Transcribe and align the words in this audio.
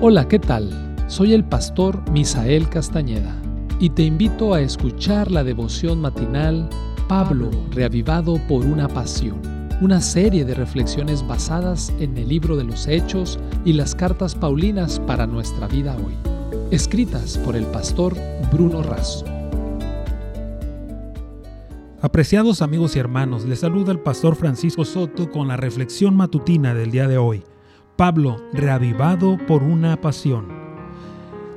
Hola, 0.00 0.28
¿qué 0.28 0.38
tal? 0.38 0.96
Soy 1.06 1.32
el 1.32 1.44
pastor 1.44 2.10
Misael 2.10 2.68
Castañeda 2.68 3.34
y 3.78 3.90
te 3.90 4.02
invito 4.02 4.52
a 4.52 4.60
escuchar 4.60 5.30
la 5.30 5.44
devoción 5.44 6.00
matinal 6.00 6.68
Pablo, 7.08 7.50
reavivado 7.70 8.38
por 8.48 8.66
una 8.66 8.88
pasión, 8.88 9.40
una 9.80 10.00
serie 10.00 10.44
de 10.44 10.54
reflexiones 10.54 11.26
basadas 11.26 11.92
en 12.00 12.18
el 12.18 12.28
libro 12.28 12.56
de 12.56 12.64
los 12.64 12.86
Hechos 12.86 13.38
y 13.64 13.72
las 13.72 13.94
cartas 13.94 14.34
Paulinas 14.34 15.00
para 15.00 15.26
nuestra 15.26 15.68
vida 15.68 15.96
hoy, 15.96 16.14
escritas 16.70 17.38
por 17.38 17.56
el 17.56 17.64
pastor 17.66 18.14
Bruno 18.52 18.82
Razo. 18.82 19.24
Apreciados 22.02 22.60
amigos 22.60 22.96
y 22.96 22.98
hermanos, 22.98 23.46
les 23.46 23.60
saluda 23.60 23.92
el 23.92 24.00
pastor 24.00 24.34
Francisco 24.34 24.84
Soto 24.84 25.30
con 25.30 25.48
la 25.48 25.56
reflexión 25.56 26.14
matutina 26.14 26.74
del 26.74 26.90
día 26.90 27.08
de 27.08 27.16
hoy. 27.16 27.42
Pablo, 27.96 28.38
reavivado 28.52 29.38
por 29.46 29.62
una 29.62 30.00
pasión. 30.00 30.48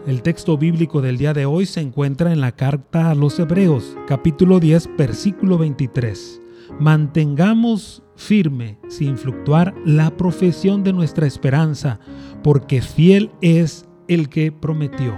El 0.05 0.21
texto 0.21 0.55
bíblico 0.55 1.02
del 1.02 1.17
día 1.17 1.34
de 1.34 1.48
hoy 1.48 1.66
se 1.66 1.81
encuentra 1.81 2.31
en 2.31 2.41
la 2.41 2.52
carta 2.52 3.09
a 3.09 3.16
los 3.16 3.39
Hebreos, 3.39 3.98
capítulo 4.07 4.59
10, 4.59 4.89
versículo 4.98 5.57
23. 5.57 6.39
Mantengamos 6.79 8.03
firme, 8.15 8.77
sin 8.88 9.17
fluctuar, 9.17 9.73
la 9.84 10.15
profesión 10.15 10.84
de 10.84 10.93
nuestra 10.93 11.26
esperanza, 11.26 11.99
porque 12.43 12.84
fiel 12.84 13.31
es 13.41 13.88
el 14.07 14.29
que 14.29 14.51
prometió. 14.51 15.17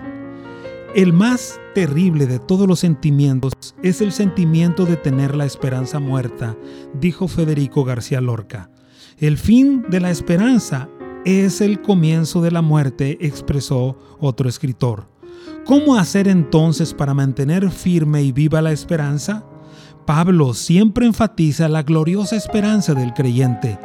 El 0.95 1.11
más 1.11 1.59
terrible 1.75 2.27
de 2.27 2.39
todos 2.39 2.66
los 2.66 2.80
sentimientos 2.80 3.53
es 3.83 3.99
el 3.99 4.13
sentimiento 4.13 4.86
de 4.86 4.95
tener 4.95 5.36
la 5.36 5.45
esperanza 5.45 5.99
muerta, 5.99 6.55
dijo 6.94 7.27
Federico 7.27 7.83
García 7.83 8.22
Lorca. 8.22 8.72
El 9.17 9.38
fin 9.38 9.83
de 9.89 9.99
la 9.99 10.11
esperanza 10.11 10.88
es 11.26 11.62
el 11.62 11.82
comienzo 11.82 12.41
de 12.41 12.52
la 12.52 12.62
muerte, 12.62 13.18
expresó 13.22 13.98
otro 14.20 14.48
escritor. 14.50 15.05
¿Cómo 15.66 15.95
hacer 15.95 16.28
entonces 16.28 16.94
para 16.94 17.14
mantener 17.14 17.70
firme 17.70 18.23
y 18.23 18.31
viva 18.31 18.61
la 18.61 18.72
esperanza? 18.72 19.44
Pablo 20.06 20.53
siempre 20.53 21.06
enfatiza 21.06 21.70
la 21.70 21.84
gloriosa 21.84 22.36
esperanza 22.36 22.94
del 22.94 23.14
creyente. 23.14 23.78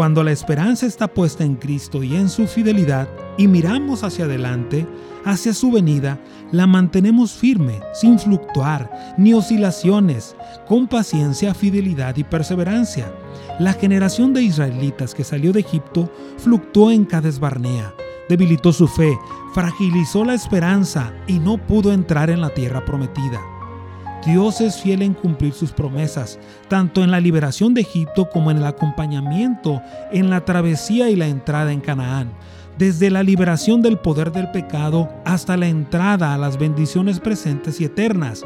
Cuando 0.00 0.24
la 0.24 0.32
esperanza 0.32 0.86
está 0.86 1.08
puesta 1.08 1.44
en 1.44 1.56
Cristo 1.56 2.02
y 2.02 2.16
en 2.16 2.30
su 2.30 2.46
fidelidad 2.46 3.06
y 3.36 3.46
miramos 3.48 4.02
hacia 4.02 4.24
adelante, 4.24 4.86
hacia 5.26 5.52
su 5.52 5.70
venida, 5.70 6.18
la 6.52 6.66
mantenemos 6.66 7.32
firme, 7.32 7.80
sin 7.92 8.18
fluctuar, 8.18 9.14
ni 9.18 9.34
oscilaciones, 9.34 10.36
con 10.66 10.88
paciencia, 10.88 11.52
fidelidad 11.52 12.16
y 12.16 12.24
perseverancia. 12.24 13.12
La 13.58 13.74
generación 13.74 14.32
de 14.32 14.42
israelitas 14.42 15.14
que 15.14 15.22
salió 15.22 15.52
de 15.52 15.60
Egipto 15.60 16.10
fluctuó 16.38 16.90
en 16.90 17.04
Cades 17.04 17.38
Barnea, 17.38 17.92
debilitó 18.26 18.72
su 18.72 18.88
fe, 18.88 19.18
fragilizó 19.52 20.24
la 20.24 20.32
esperanza 20.32 21.12
y 21.26 21.40
no 21.40 21.58
pudo 21.58 21.92
entrar 21.92 22.30
en 22.30 22.40
la 22.40 22.48
tierra 22.48 22.86
prometida. 22.86 23.38
Dios 24.24 24.60
es 24.60 24.80
fiel 24.80 25.02
en 25.02 25.14
cumplir 25.14 25.52
sus 25.52 25.72
promesas, 25.72 26.38
tanto 26.68 27.02
en 27.02 27.10
la 27.10 27.20
liberación 27.20 27.74
de 27.74 27.80
Egipto 27.80 28.28
como 28.28 28.50
en 28.50 28.58
el 28.58 28.66
acompañamiento 28.66 29.80
en 30.12 30.30
la 30.30 30.44
travesía 30.44 31.10
y 31.10 31.16
la 31.16 31.26
entrada 31.26 31.72
en 31.72 31.80
Canaán 31.80 32.32
desde 32.80 33.10
la 33.10 33.22
liberación 33.22 33.82
del 33.82 33.98
poder 33.98 34.32
del 34.32 34.50
pecado 34.52 35.10
hasta 35.26 35.58
la 35.58 35.68
entrada 35.68 36.32
a 36.32 36.38
las 36.38 36.58
bendiciones 36.58 37.20
presentes 37.20 37.78
y 37.78 37.84
eternas. 37.84 38.42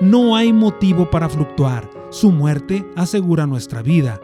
No 0.00 0.34
hay 0.34 0.52
motivo 0.52 1.08
para 1.08 1.28
fluctuar. 1.28 1.88
Su 2.10 2.32
muerte 2.32 2.84
asegura 2.96 3.46
nuestra 3.46 3.82
vida. 3.82 4.20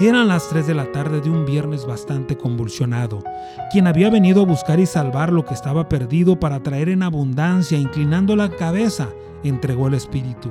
Eran 0.00 0.26
las 0.26 0.48
3 0.48 0.66
de 0.66 0.74
la 0.74 0.90
tarde 0.90 1.20
de 1.20 1.30
un 1.30 1.46
viernes 1.46 1.86
bastante 1.86 2.36
convulsionado. 2.36 3.22
Quien 3.70 3.86
había 3.86 4.10
venido 4.10 4.42
a 4.42 4.44
buscar 4.44 4.80
y 4.80 4.86
salvar 4.86 5.32
lo 5.32 5.44
que 5.44 5.54
estaba 5.54 5.88
perdido 5.88 6.40
para 6.40 6.64
traer 6.64 6.88
en 6.88 7.04
abundancia, 7.04 7.78
inclinando 7.78 8.34
la 8.34 8.50
cabeza, 8.50 9.10
entregó 9.48 9.88
el 9.88 9.94
Espíritu. 9.94 10.50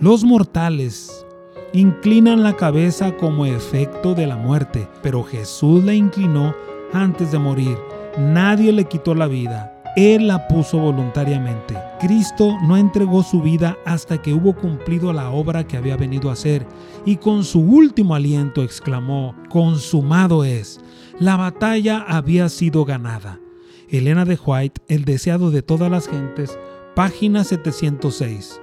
Los 0.00 0.24
mortales 0.24 1.26
inclinan 1.72 2.42
la 2.42 2.56
cabeza 2.56 3.16
como 3.16 3.46
efecto 3.46 4.14
de 4.14 4.26
la 4.26 4.36
muerte, 4.36 4.88
pero 5.02 5.22
Jesús 5.22 5.84
la 5.84 5.94
inclinó 5.94 6.54
antes 6.92 7.32
de 7.32 7.38
morir. 7.38 7.76
Nadie 8.18 8.72
le 8.72 8.84
quitó 8.84 9.14
la 9.14 9.26
vida. 9.26 9.72
Él 9.96 10.26
la 10.26 10.46
puso 10.46 10.78
voluntariamente. 10.78 11.74
Cristo 11.98 12.58
no 12.62 12.76
entregó 12.76 13.22
su 13.22 13.40
vida 13.40 13.78
hasta 13.86 14.20
que 14.20 14.34
hubo 14.34 14.54
cumplido 14.54 15.12
la 15.14 15.30
obra 15.30 15.66
que 15.66 15.78
había 15.78 15.96
venido 15.96 16.28
a 16.28 16.34
hacer 16.34 16.66
y 17.06 17.16
con 17.16 17.44
su 17.44 17.60
último 17.60 18.14
aliento 18.14 18.62
exclamó, 18.62 19.34
consumado 19.48 20.44
es. 20.44 20.80
La 21.18 21.36
batalla 21.36 22.04
había 22.06 22.50
sido 22.50 22.84
ganada. 22.84 23.40
Elena 23.88 24.26
de 24.26 24.38
White, 24.44 24.82
El 24.88 25.04
deseado 25.06 25.50
de 25.50 25.62
todas 25.62 25.90
las 25.90 26.08
gentes, 26.08 26.58
página 26.96 27.44
706. 27.44 28.58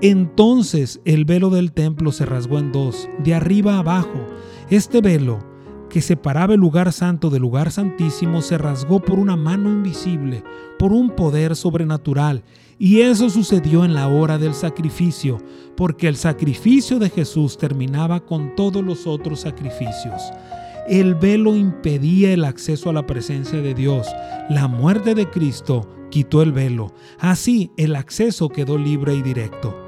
Entonces 0.00 1.00
el 1.04 1.24
velo 1.24 1.50
del 1.50 1.72
templo 1.72 2.12
se 2.12 2.24
rasgó 2.24 2.60
en 2.60 2.70
dos, 2.70 3.08
de 3.24 3.34
arriba 3.34 3.78
abajo. 3.78 4.28
Este 4.70 5.00
velo 5.00 5.40
que 5.90 6.00
separaba 6.00 6.54
el 6.54 6.60
lugar 6.60 6.92
santo 6.92 7.30
del 7.30 7.42
lugar 7.42 7.72
santísimo 7.72 8.42
se 8.42 8.58
rasgó 8.58 9.00
por 9.00 9.18
una 9.18 9.34
mano 9.34 9.70
invisible, 9.70 10.44
por 10.78 10.92
un 10.92 11.10
poder 11.10 11.56
sobrenatural. 11.56 12.44
Y 12.78 13.00
eso 13.00 13.28
sucedió 13.28 13.84
en 13.84 13.92
la 13.92 14.06
hora 14.06 14.38
del 14.38 14.54
sacrificio, 14.54 15.38
porque 15.76 16.06
el 16.06 16.14
sacrificio 16.14 17.00
de 17.00 17.10
Jesús 17.10 17.58
terminaba 17.58 18.20
con 18.20 18.54
todos 18.54 18.84
los 18.84 19.04
otros 19.04 19.40
sacrificios. 19.40 20.22
El 20.88 21.14
velo 21.14 21.56
impedía 21.56 22.32
el 22.32 22.44
acceso 22.44 22.90
a 22.90 22.92
la 22.92 23.06
presencia 23.06 23.60
de 23.60 23.74
Dios. 23.74 24.06
La 24.50 24.68
muerte 24.68 25.14
de 25.14 25.30
Cristo 25.30 25.88
quitó 26.10 26.42
el 26.42 26.52
velo. 26.52 26.92
Así 27.18 27.70
el 27.76 27.96
acceso 27.96 28.48
quedó 28.48 28.78
libre 28.78 29.14
y 29.14 29.22
directo 29.22 29.84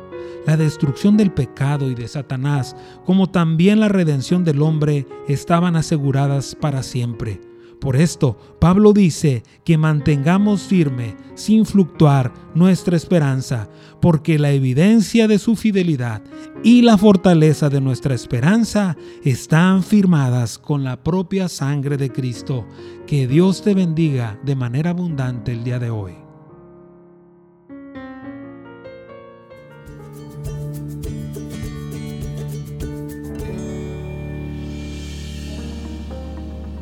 la 0.47 0.57
destrucción 0.57 1.17
del 1.17 1.33
pecado 1.33 1.91
y 1.91 1.97
de 1.97 2.07
Satanás, 2.07 2.77
como 3.05 3.29
también 3.29 3.81
la 3.81 3.89
redención 3.89 4.45
del 4.45 4.63
hombre, 4.63 5.07
estaban 5.27 5.75
aseguradas 5.75 6.55
para 6.55 6.85
siempre. 6.85 7.41
Por 7.81 7.97
esto, 7.97 8.39
Pablo 8.59 8.93
dice 8.93 9.43
que 9.65 9.79
mantengamos 9.79 10.63
firme, 10.63 11.15
sin 11.35 11.67
fluctuar, 11.67 12.33
nuestra 12.55 12.97
esperanza, 12.97 13.69
porque 14.01 14.39
la 14.39 14.51
evidencia 14.51 15.29
de 15.29 15.39
su 15.39 15.57
fidelidad 15.57 16.23
y 16.65 16.83
la 16.83 16.97
fortaleza 16.97 17.69
de 17.69 17.81
nuestra 17.81 18.15
esperanza 18.15 18.97
están 19.25 19.83
firmadas 19.83 20.59
con 20.59 20.85
la 20.85 21.03
propia 21.03 21.49
sangre 21.49 21.97
de 21.97 22.11
Cristo. 22.11 22.67
Que 23.07 23.27
Dios 23.27 23.63
te 23.63 23.75
bendiga 23.75 24.39
de 24.43 24.57
manera 24.57 24.91
abundante 24.91 25.53
el 25.53 25.63
día 25.63 25.79
de 25.79 25.91
hoy. 25.91 26.26